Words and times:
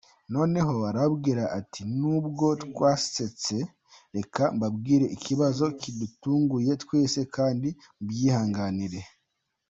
Noneho 0.33 0.73
arababwira 0.89 1.43
ati 1.59 1.81
n’ubwo 1.97 2.45
twasetse, 2.71 3.55
reka 4.15 4.43
mbabwire 4.55 5.05
ikibazo 5.15 5.63
kidutunguye 5.79 6.71
twese 6.83 7.19
kandi 7.35 7.69
mubyihanganire. 7.97 9.01